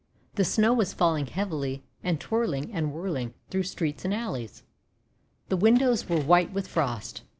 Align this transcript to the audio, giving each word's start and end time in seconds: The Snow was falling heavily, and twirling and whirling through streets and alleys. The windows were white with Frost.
The 0.33 0.43
Snow 0.43 0.73
was 0.73 0.95
falling 0.95 1.27
heavily, 1.27 1.83
and 2.03 2.19
twirling 2.19 2.73
and 2.73 2.91
whirling 2.91 3.35
through 3.51 3.61
streets 3.69 4.03
and 4.03 4.15
alleys. 4.15 4.63
The 5.49 5.57
windows 5.57 6.09
were 6.09 6.19
white 6.19 6.51
with 6.51 6.67
Frost. 6.67 7.21